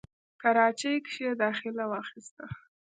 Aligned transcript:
کراچۍ 0.41 0.95
کښې 1.05 1.29
داخله 1.43 1.83
واخسته، 1.91 2.45